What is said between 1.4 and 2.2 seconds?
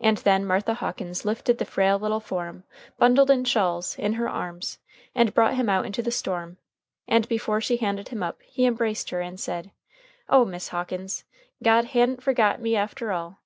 the frail little